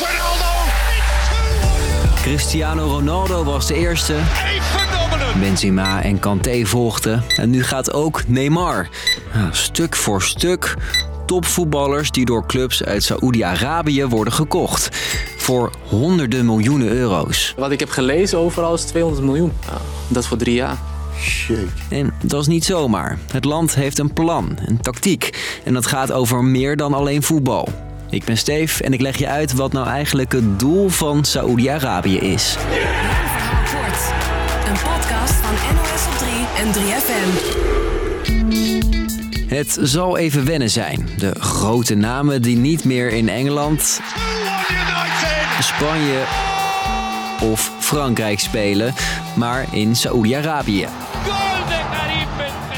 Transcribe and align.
Ronaldo. 0.00 0.70
Cristiano 2.14 2.86
Ronaldo 2.86 3.44
was 3.44 3.66
de 3.66 3.74
eerste. 3.74 4.14
Benzema 5.38 6.02
en 6.02 6.18
Kanté 6.18 6.64
volgden. 6.64 7.24
En 7.36 7.50
nu 7.50 7.62
gaat 7.62 7.92
ook 7.92 8.22
Neymar. 8.26 8.88
Nou, 9.34 9.48
stuk 9.50 9.96
voor 9.96 10.22
stuk 10.22 10.76
topvoetballers 11.26 12.10
die 12.10 12.24
door 12.24 12.46
clubs 12.46 12.84
uit 12.84 13.02
Saoedi-Arabië 13.02 14.06
worden 14.06 14.32
gekocht. 14.32 14.88
Voor 15.36 15.72
honderden 15.88 16.44
miljoenen 16.44 16.88
euro's. 16.88 17.54
Wat 17.56 17.70
ik 17.70 17.80
heb 17.80 17.90
gelezen 17.90 18.38
overal 18.38 18.74
is 18.74 18.82
200 18.82 19.24
miljoen. 19.24 19.52
Dat 20.08 20.26
voor 20.26 20.36
drie 20.36 20.54
jaar. 20.54 20.76
En 21.88 22.14
dat 22.22 22.40
is 22.40 22.46
niet 22.46 22.64
zomaar. 22.64 23.18
Het 23.32 23.44
land 23.44 23.74
heeft 23.74 23.98
een 23.98 24.12
plan, 24.12 24.58
een 24.66 24.80
tactiek. 24.80 25.58
En 25.64 25.74
dat 25.74 25.86
gaat 25.86 26.12
over 26.12 26.44
meer 26.44 26.76
dan 26.76 26.94
alleen 26.94 27.22
voetbal. 27.22 27.68
Ik 28.10 28.24
ben 28.24 28.36
Steef 28.36 28.80
en 28.80 28.92
ik 28.92 29.00
leg 29.00 29.18
je 29.18 29.28
uit 29.28 29.52
wat 29.52 29.72
nou 29.72 29.86
eigenlijk 29.86 30.32
het 30.32 30.58
doel 30.58 30.88
van 30.88 31.24
Saoedi-Arabië 31.24 32.18
is. 32.18 32.56
Kort. 33.74 34.12
Een 34.68 34.72
podcast 34.72 35.34
van 35.34 35.54
NOS 35.74 36.06
op 36.06 36.18
3 36.18 36.32
en 36.56 36.72
3FM. 36.72 37.28
Het 39.46 39.78
zal 39.80 40.16
even 40.16 40.44
wennen 40.44 40.70
zijn. 40.70 41.08
De 41.16 41.34
grote 41.38 41.94
namen 41.94 42.42
die 42.42 42.56
niet 42.56 42.84
meer 42.84 43.12
in 43.12 43.28
Engeland, 43.28 44.00
2-1 44.00 44.06
United. 44.70 45.64
Spanje 45.64 46.22
of 47.42 47.72
Frankrijk 47.78 48.40
spelen, 48.40 48.94
maar 49.36 49.66
in 49.70 49.96
Saoedi-Arabië. 49.96 50.86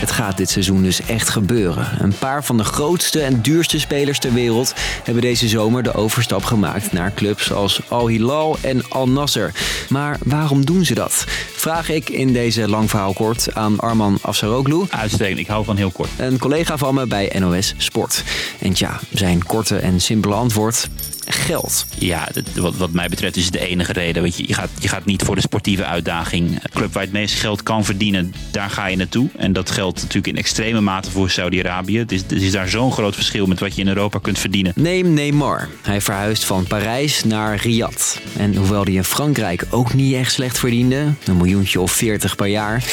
Het 0.02 0.11
gaat 0.11 0.37
dit 0.37 0.51
seizoen 0.51 0.83
dus 0.83 1.02
echt 1.02 1.29
gebeuren. 1.29 1.88
Een 1.98 2.15
paar 2.19 2.45
van 2.45 2.56
de 2.56 2.65
grootste 2.65 3.20
en 3.20 3.43
duurste 3.43 3.80
spelers 3.80 4.19
ter 4.19 4.33
wereld 4.33 4.74
hebben 5.05 5.23
deze 5.23 5.48
zomer 5.48 5.83
de 5.83 5.95
overstap 5.95 6.45
gemaakt 6.45 6.93
naar 6.93 7.15
clubs 7.15 7.52
als 7.52 7.80
Al 7.88 8.09
Hilal 8.09 8.57
en 8.60 8.88
Al 8.88 9.09
Nasser. 9.09 9.52
Maar 9.88 10.19
waarom 10.24 10.65
doen 10.65 10.85
ze 10.85 10.95
dat? 10.95 11.24
Vraag 11.57 11.88
ik 11.88 12.09
in 12.09 12.32
deze 12.32 12.68
lang 12.68 12.90
verhaal 12.90 13.12
kort 13.12 13.54
aan 13.54 13.80
Arman 13.80 14.18
Afsaroglu, 14.23 14.85
Uitstekend, 14.90 15.38
ik 15.38 15.46
hou 15.46 15.65
van 15.65 15.77
heel 15.77 15.90
kort. 15.90 16.10
een 16.18 16.38
collega 16.38 16.77
van 16.77 16.95
me 16.95 17.07
bij 17.07 17.32
NOS 17.38 17.74
Sport. 17.77 18.24
En 18.59 18.73
tja, 18.73 19.01
zijn 19.12 19.45
korte 19.45 19.77
en 19.77 20.01
simpele 20.01 20.34
antwoord: 20.34 20.88
geld. 21.33 21.87
Ja, 21.99 22.29
wat, 22.55 22.77
wat 22.77 22.93
mij 22.93 23.09
betreft 23.09 23.37
is 23.37 23.45
het 23.45 23.52
de 23.52 23.69
enige 23.69 23.93
reden. 23.93 24.23
Want 24.23 24.37
je, 24.37 24.45
je, 24.47 24.55
gaat, 24.55 24.71
je 24.79 24.88
gaat 24.88 25.05
niet 25.05 25.23
voor 25.23 25.35
de 25.35 25.41
sportieve 25.41 25.85
uitdaging. 25.85 26.51
Een 26.51 26.71
club 26.73 26.93
waar 26.93 27.02
je 27.02 27.09
het 27.09 27.19
meeste 27.19 27.37
geld 27.37 27.63
kan 27.63 27.85
verdienen, 27.85 28.35
daar 28.51 28.71
ga 28.71 28.87
je 28.87 28.97
naartoe. 28.97 29.29
En 29.37 29.52
dat 29.52 29.71
geldt 29.71 30.01
natuurlijk 30.01 30.27
in 30.27 30.37
extreme 30.37 30.80
mate 30.80 31.11
voor 31.11 31.30
Saudi-Arabië. 31.30 31.99
Het 31.99 32.13
is, 32.13 32.21
het 32.21 32.33
is 32.33 32.52
daar 32.52 32.69
zo'n 32.69 32.93
groot 32.93 33.15
verschil 33.15 33.47
met 33.47 33.61
wat 33.61 33.74
je 33.74 33.80
in 33.80 33.89
Europa 33.89 34.19
kunt 34.19 34.39
verdienen. 34.39 34.73
Neem 34.77 35.15
Neymar. 35.15 35.69
Hij 35.83 36.01
verhuist 36.01 36.45
van 36.45 36.65
Parijs 36.66 37.24
naar 37.24 37.57
Riyadh. 37.57 38.17
En 38.37 38.57
hoewel 38.57 38.85
hij 38.85 38.93
in 38.93 39.05
Frankrijk 39.05 39.65
ook 39.71 39.95
niet 39.95 40.15
echt 40.15 40.33
slecht 40.33 40.59
verdiende, 40.59 41.15
een 41.24 41.37
miljoentje 41.37 41.80
of 41.80 41.93
40 41.93 42.37
per 42.37 42.46
jaar, 42.46 42.85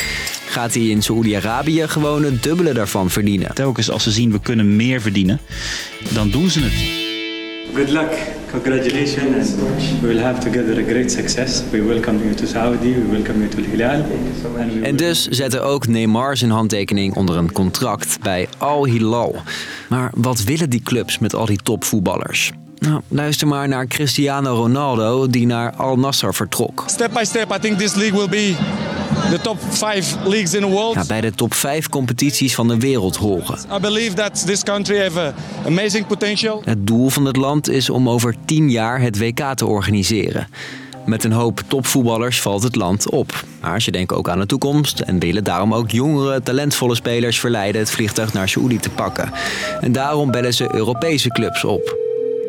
gaat 0.49 0.73
hij 0.73 0.83
in 0.83 1.01
Saoedi-Arabië 1.01 1.87
gewoon 1.87 2.23
het 2.23 2.43
dubbele 2.43 2.73
daarvan 2.73 3.09
verdienen. 3.09 3.53
Telkens 3.53 3.89
als 3.89 4.03
ze 4.03 4.11
zien 4.11 4.31
we 4.31 4.39
kunnen 4.39 4.75
meer 4.75 5.01
verdienen, 5.01 5.39
dan 6.13 6.29
doen 6.29 6.49
ze 6.49 6.59
het. 6.59 6.98
Good 7.73 7.89
luck. 7.89 8.11
Congratulations. 8.51 9.53
And 9.53 10.01
we 10.01 10.07
will 10.07 10.19
have 10.19 10.39
together 10.39 10.79
a 10.79 10.83
great 10.83 11.11
success. 11.11 11.63
We 11.71 11.81
welcome 11.81 12.23
you 12.23 12.33
to 12.33 12.45
Saudi. 12.45 12.93
We 12.93 13.11
welcome 13.11 13.39
you 13.39 13.49
to 13.49 13.61
Hilal. 13.61 14.03
And 14.59 14.73
we 14.73 14.81
En 14.81 14.95
dus 14.95 15.27
zette 15.27 15.59
ook 15.59 15.87
Neymar 15.87 16.37
zijn 16.37 16.51
handtekening 16.51 17.15
onder 17.15 17.37
een 17.37 17.51
contract 17.51 18.17
bij 18.21 18.47
Al 18.57 18.85
Hilal. 18.85 19.35
Maar 19.89 20.11
wat 20.15 20.43
willen 20.43 20.69
die 20.69 20.81
clubs 20.81 21.19
met 21.19 21.35
al 21.35 21.45
die 21.45 21.59
topvoetballers? 21.63 22.51
Nou, 22.79 23.01
luister 23.07 23.47
maar 23.47 23.67
naar 23.67 23.87
Cristiano 23.87 24.55
Ronaldo 24.55 25.27
die 25.27 25.45
naar 25.45 25.73
Al 25.75 25.97
Nassr 25.97 26.31
vertrok. 26.31 26.83
Step 26.87 27.13
by 27.13 27.23
step, 27.23 27.55
I 27.55 27.59
think 27.59 27.77
this 27.77 27.95
league 27.95 28.17
will 28.17 28.29
be 28.29 28.55
the 29.29 29.39
top 29.41 29.59
five 29.59 30.29
leagues 30.29 30.53
in 30.53 30.61
the 30.61 30.67
world. 30.67 30.93
Ja, 30.93 31.03
bij 31.07 31.21
de 31.21 31.31
top 31.31 31.53
5 31.53 31.89
competities 31.89 32.55
van 32.55 32.67
de 32.67 32.77
wereld 32.77 33.15
horen. 33.15 33.59
I 33.75 33.79
believe 33.79 34.13
that 34.13 34.45
this 34.45 34.63
country 34.63 35.01
have 35.01 35.19
a 35.19 35.33
amazing 35.65 36.07
potential. 36.07 36.61
Het 36.65 36.87
doel 36.87 37.09
van 37.09 37.25
het 37.25 37.35
land 37.35 37.69
is 37.69 37.89
om 37.89 38.09
over 38.09 38.35
10 38.45 38.69
jaar 38.69 39.01
het 39.01 39.17
WK 39.17 39.53
te 39.55 39.65
organiseren. 39.65 40.47
Met 41.05 41.23
een 41.23 41.31
hoop 41.31 41.61
topvoetballers 41.67 42.41
valt 42.41 42.63
het 42.63 42.75
land 42.75 43.09
op. 43.09 43.43
Maar 43.61 43.81
ze 43.81 43.91
denken 43.91 44.17
ook 44.17 44.29
aan 44.29 44.39
de 44.39 44.45
toekomst 44.45 44.99
en 44.99 45.19
willen 45.19 45.43
daarom 45.43 45.73
ook 45.73 45.91
jongere, 45.91 46.41
talentvolle 46.41 46.95
spelers 46.95 47.39
verleiden 47.39 47.81
het 47.81 47.91
vliegtuig 47.91 48.33
naar 48.33 48.49
Saoedi 48.49 48.77
te 48.77 48.89
pakken. 48.89 49.31
En 49.81 49.91
daarom 49.91 50.31
bellen 50.31 50.53
ze 50.53 50.75
Europese 50.75 51.29
clubs 51.29 51.63
op. 51.63 51.97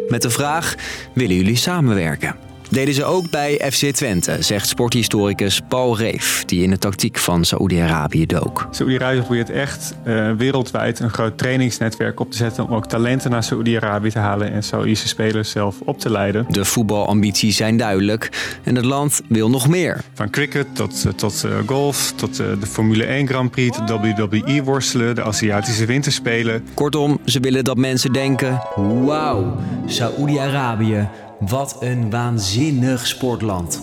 Met 0.08 0.22
de 0.22 0.30
vraag: 0.30 0.74
willen 1.14 1.36
jullie 1.36 1.56
samenwerken? 1.56 2.49
Deden 2.70 2.94
ze 2.94 3.04
ook 3.04 3.30
bij 3.30 3.70
FC 3.72 3.84
Twente, 3.84 4.36
zegt 4.40 4.68
sporthistoricus 4.68 5.60
Paul 5.68 5.96
Reef, 5.96 6.44
die 6.44 6.62
in 6.62 6.70
de 6.70 6.78
tactiek 6.78 7.18
van 7.18 7.44
Saoedi-Arabië 7.44 8.26
dook. 8.26 8.68
Saoedi-Arabië 8.70 9.20
probeert 9.20 9.50
echt 9.50 9.94
eh, 10.02 10.32
wereldwijd 10.32 11.00
een 11.00 11.10
groot 11.10 11.38
trainingsnetwerk 11.38 12.20
op 12.20 12.30
te 12.30 12.36
zetten 12.36 12.64
om 12.64 12.74
ook 12.74 12.86
talenten 12.86 13.30
naar 13.30 13.42
Saoedi-Arabië 13.42 14.10
te 14.10 14.18
halen 14.18 14.52
en 14.52 14.62
Saoedische 14.62 15.08
spelers 15.08 15.50
zelf 15.50 15.80
op 15.84 15.98
te 15.98 16.10
leiden. 16.10 16.46
De 16.48 16.64
voetbalambities 16.64 17.56
zijn 17.56 17.76
duidelijk 17.76 18.58
en 18.64 18.74
het 18.74 18.84
land 18.84 19.20
wil 19.28 19.50
nog 19.50 19.68
meer. 19.68 20.00
Van 20.14 20.30
cricket 20.30 20.66
tot, 20.72 21.04
eh, 21.06 21.12
tot 21.12 21.44
eh, 21.44 21.50
golf, 21.66 22.12
tot 22.12 22.36
de 22.36 22.66
Formule 22.66 23.04
1 23.04 23.26
Grand 23.26 23.50
Prix, 23.50 23.76
tot 23.76 23.90
WWE 23.90 24.62
worstelen, 24.62 25.14
de 25.14 25.22
Aziatische 25.22 25.86
Winterspelen. 25.86 26.64
Kortom, 26.74 27.20
ze 27.24 27.40
willen 27.40 27.64
dat 27.64 27.76
mensen 27.76 28.12
denken: 28.12 28.62
wauw, 29.04 29.56
Saoedi-Arabië, 29.86 31.08
wat 31.40 31.76
een 31.80 32.10
waanzinnig 32.10 33.06
sportland. 33.06 33.82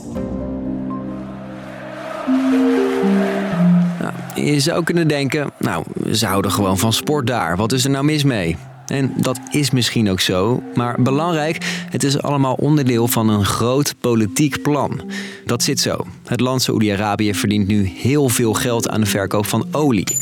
Je 4.35 4.59
zou 4.59 4.83
kunnen 4.83 5.07
denken, 5.07 5.51
nou, 5.59 5.85
ze 6.13 6.25
houden 6.25 6.51
gewoon 6.51 6.77
van 6.77 6.93
sport 6.93 7.27
daar. 7.27 7.57
Wat 7.57 7.71
is 7.71 7.83
er 7.83 7.89
nou 7.89 8.05
mis 8.05 8.23
mee? 8.23 8.57
En 8.87 9.13
dat 9.15 9.39
is 9.49 9.71
misschien 9.71 10.09
ook 10.09 10.19
zo, 10.19 10.63
maar 10.75 11.01
belangrijk, 11.01 11.85
het 11.89 12.03
is 12.03 12.21
allemaal 12.21 12.53
onderdeel 12.53 13.07
van 13.07 13.29
een 13.29 13.45
groot 13.45 13.95
politiek 13.99 14.61
plan. 14.61 15.01
Dat 15.45 15.63
zit 15.63 15.79
zo. 15.79 16.07
Het 16.25 16.39
land 16.39 16.61
Saoedi-Arabië 16.61 17.33
verdient 17.33 17.67
nu 17.67 17.91
heel 17.95 18.29
veel 18.29 18.53
geld 18.53 18.89
aan 18.89 19.01
de 19.01 19.05
verkoop 19.05 19.45
van 19.45 19.67
olie. 19.71 20.17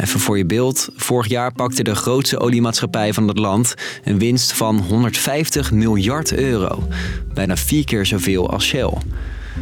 Even 0.00 0.20
voor 0.20 0.38
je 0.38 0.46
beeld, 0.46 0.88
vorig 0.96 1.28
jaar 1.28 1.52
pakte 1.52 1.82
de 1.82 1.94
grootste 1.94 2.40
oliemaatschappij 2.40 3.12
van 3.12 3.28
het 3.28 3.38
land 3.38 3.74
een 4.04 4.18
winst 4.18 4.52
van 4.52 4.78
150 4.78 5.72
miljard 5.72 6.32
euro. 6.32 6.88
Bijna 7.34 7.56
vier 7.56 7.84
keer 7.84 8.06
zoveel 8.06 8.50
als 8.50 8.64
Shell. 8.64 8.92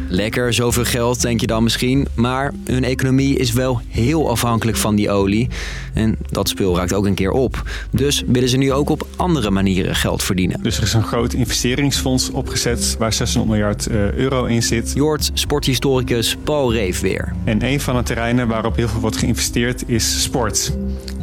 Lekker, 0.07 0.53
zoveel 0.53 0.85
geld, 0.85 1.21
denk 1.21 1.41
je 1.41 1.47
dan 1.47 1.63
misschien. 1.63 2.07
Maar 2.13 2.53
hun 2.65 2.83
economie 2.83 3.37
is 3.37 3.53
wel 3.53 3.81
heel 3.87 4.29
afhankelijk 4.29 4.77
van 4.77 4.95
die 4.95 5.09
olie. 5.09 5.49
En 5.93 6.17
dat 6.29 6.49
spul 6.49 6.75
raakt 6.75 6.93
ook 6.93 7.05
een 7.05 7.13
keer 7.13 7.31
op. 7.31 7.63
Dus 7.91 8.23
willen 8.27 8.49
ze 8.49 8.57
nu 8.57 8.73
ook 8.73 8.89
op 8.89 9.07
andere 9.15 9.51
manieren 9.51 9.95
geld 9.95 10.23
verdienen. 10.23 10.63
Dus 10.63 10.77
er 10.77 10.83
is 10.83 10.93
een 10.93 11.03
groot 11.03 11.33
investeringsfonds 11.33 12.31
opgezet 12.31 12.95
waar 12.99 13.13
600 13.13 13.53
miljard 13.53 13.87
eh, 13.87 14.11
euro 14.11 14.45
in 14.45 14.63
zit. 14.63 14.91
Jort, 14.95 15.31
sporthistoricus 15.33 16.35
Paul 16.43 16.73
Reef 16.73 16.99
weer. 16.99 17.33
En 17.43 17.65
een 17.65 17.79
van 17.79 17.95
de 17.95 18.03
terreinen 18.03 18.47
waarop 18.47 18.75
heel 18.75 18.87
veel 18.87 18.99
wordt 18.99 19.17
geïnvesteerd 19.17 19.83
is 19.87 20.21
sport. 20.23 20.73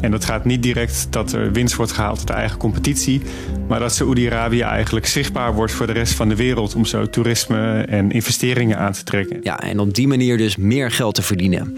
En 0.03 0.11
dat 0.11 0.25
gaat 0.25 0.45
niet 0.45 0.63
direct 0.63 1.07
dat 1.09 1.31
er 1.31 1.51
winst 1.51 1.75
wordt 1.75 1.91
gehaald 1.91 2.17
uit 2.17 2.27
de 2.27 2.33
eigen 2.33 2.57
competitie, 2.57 3.21
maar 3.67 3.79
dat 3.79 3.93
Saoedi-Arabië 3.93 4.61
eigenlijk 4.61 5.05
zichtbaar 5.05 5.53
wordt 5.53 5.73
voor 5.73 5.87
de 5.87 5.93
rest 5.93 6.13
van 6.13 6.29
de 6.29 6.35
wereld 6.35 6.75
om 6.75 6.85
zo 6.85 7.09
toerisme 7.09 7.81
en 7.81 8.11
investeringen 8.11 8.77
aan 8.77 8.91
te 8.91 9.03
trekken. 9.03 9.39
Ja, 9.43 9.59
en 9.59 9.79
op 9.79 9.93
die 9.93 10.07
manier 10.07 10.37
dus 10.37 10.55
meer 10.55 10.91
geld 10.91 11.15
te 11.15 11.21
verdienen. 11.21 11.73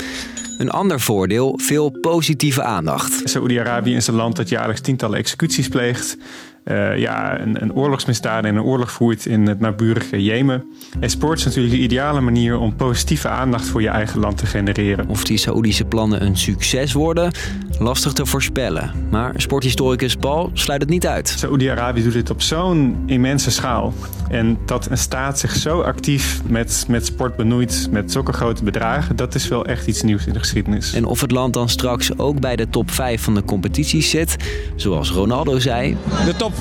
Een 0.58 0.70
ander 0.70 1.00
voordeel, 1.00 1.60
veel 1.62 1.90
positieve 1.90 2.64
aandacht. 2.64 3.22
Saoedi-Arabië 3.24 3.96
is 3.96 4.08
een 4.08 4.16
land 4.16 4.36
dat 4.36 4.50
jaarlijks 4.50 4.82
tientallen 4.82 5.18
executies 5.18 5.68
pleegt. 5.68 6.18
Eh, 6.66 6.98
ja, 6.98 7.40
een, 7.40 7.62
een 7.62 7.74
oorlogsmisdaad 7.74 8.44
en 8.44 8.56
een 8.56 8.64
oorlog 8.64 8.92
voert 8.92 9.26
in 9.26 9.48
het 9.48 9.60
naburige 9.60 10.24
Jemen. 10.24 10.64
En 11.00 11.10
sport 11.10 11.40
is 11.40 11.46
natuurlijk 11.46 11.74
de 11.74 11.82
ideale 11.82 12.22
manier 12.22 12.58
om 12.58 12.76
positieve 12.76 13.28
aandacht 13.28 13.68
voor 13.68 13.82
je 13.82 13.88
eigen 13.88 14.20
land 14.20 14.38
te 14.38 14.46
genereren. 14.46 15.10
Of 15.10 15.24
die 15.24 15.38
Saoedische 15.38 15.86
plannen 15.86 16.26
een 16.26 16.38
succes 16.38 16.94
worden, 16.94 17.32
lastig 17.80 18.14
te 18.14 18.26
voorspellen. 18.26 18.92
Maar 19.12 19.34
sporthistoricus 19.38 20.16
Paul 20.16 20.50
sluit 20.54 20.82
het 20.82 20.90
niet 20.90 21.08
uit. 21.08 21.28
Saoedi-Arabië 21.38 22.04
doet 22.04 22.14
dit 22.14 22.30
op 22.30 22.42
zo'n 22.42 23.04
immense 23.06 23.52
schaal. 23.52 23.94
En 24.30 24.58
dat 24.66 24.90
een 24.90 24.98
staat 24.98 25.40
zich 25.40 25.56
zo 25.56 25.82
actief 25.82 26.42
met, 26.48 26.86
met 26.88 27.06
sport 27.06 27.36
benoeit, 27.36 27.88
met 27.92 28.12
zulke 28.12 28.34
grote 28.34 28.64
bedragen, 28.64 29.16
dat 29.16 29.36
is 29.36 29.48
wel 29.48 29.66
echt 29.66 29.88
iets 29.88 30.02
nieuws 30.02 30.26
in 30.26 30.34
de 30.34 30.40
geschiedenis. 30.40 30.94
En 30.94 31.06
of 31.06 31.22
het 31.22 31.32
land 31.32 31.54
dan 31.54 31.70
straks 31.70 32.18
ook 32.18 32.40
bij 32.40 32.56
de 32.56 32.70
top 32.70 32.92
5 32.92 33.22
van 33.22 33.34
de 33.34 33.44
competities 33.44 34.10
zit, 34.10 34.36
zoals 34.76 35.12
Ronaldo 35.12 35.60
zei. 35.60 35.98
Top 36.38 36.54
leagues. 36.54 36.55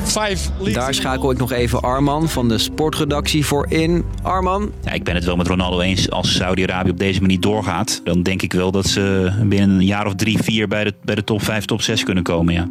Daar 0.72 0.94
schakel 0.94 1.30
ik 1.30 1.38
nog 1.38 1.52
even 1.52 1.80
Arman 1.80 2.28
van 2.28 2.48
de 2.48 2.58
sportredactie 2.58 3.46
voor 3.46 3.66
in. 3.68 4.04
Arman, 4.22 4.72
Ja, 4.84 4.92
ik 4.92 5.04
ben 5.04 5.14
het 5.14 5.24
wel 5.24 5.36
met 5.36 5.46
Ronaldo 5.46 5.80
eens. 5.80 6.10
Als 6.10 6.34
Saudi-Arabië 6.34 6.90
op 6.90 6.98
deze 6.98 7.20
manier 7.20 7.40
doorgaat, 7.40 8.00
dan 8.04 8.22
denk 8.22 8.42
ik 8.42 8.52
wel 8.52 8.70
dat 8.70 8.86
ze 8.86 9.32
binnen 9.44 9.76
een 9.76 9.84
jaar 9.84 10.06
of 10.06 10.14
drie, 10.14 10.38
vier 10.42 10.68
bij 10.68 10.84
de, 10.84 10.94
bij 11.02 11.14
de 11.14 11.24
top 11.24 11.42
5, 11.42 11.64
top 11.64 11.82
6 11.82 12.04
kunnen 12.04 12.22
komen. 12.22 12.54
Ja. 12.54 12.68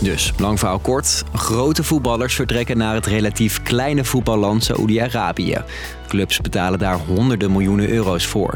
Dus, 0.00 0.32
lang 0.38 0.58
verhaal 0.58 0.78
kort, 0.78 1.24
grote 1.34 1.84
voetballers 1.84 2.34
vertrekken 2.34 2.78
naar 2.78 2.94
het 2.94 3.06
relatief 3.06 3.62
kleine 3.62 4.04
voetballand 4.04 4.64
Saoedi-Arabië. 4.64 5.56
Clubs 6.08 6.40
betalen 6.40 6.78
daar 6.78 6.98
honderden 7.06 7.52
miljoenen 7.52 7.88
euro's 7.88 8.26
voor. 8.26 8.54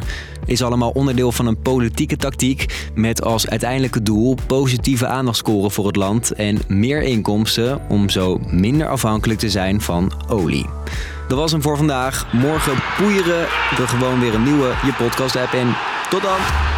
Is 0.50 0.62
allemaal 0.62 0.90
onderdeel 0.90 1.32
van 1.32 1.46
een 1.46 1.60
politieke 1.62 2.16
tactiek 2.16 2.88
met 2.94 3.22
als 3.22 3.48
uiteindelijke 3.48 4.02
doel 4.02 4.36
positieve 4.46 5.06
aandacht 5.06 5.36
scoren 5.36 5.70
voor 5.70 5.86
het 5.86 5.96
land 5.96 6.32
en 6.32 6.58
meer 6.68 7.02
inkomsten 7.02 7.80
om 7.88 8.08
zo 8.08 8.40
minder 8.46 8.88
afhankelijk 8.88 9.38
te 9.38 9.50
zijn 9.50 9.80
van 9.80 10.12
olie. 10.28 10.66
Dat 11.28 11.38
was 11.38 11.52
hem 11.52 11.62
voor 11.62 11.76
vandaag. 11.76 12.32
Morgen 12.32 12.82
poeieren 12.98 13.46
we 13.76 13.86
gewoon 13.86 14.20
weer 14.20 14.34
een 14.34 14.44
nieuwe 14.44 14.74
Je 14.84 14.92
Podcast 14.98 15.36
app 15.36 15.52
en 15.52 15.76
tot 16.10 16.22
dan! 16.22 16.69